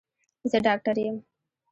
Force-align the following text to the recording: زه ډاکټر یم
زه 0.51 0.57
ډاکټر 0.65 0.95
یم 1.05 1.17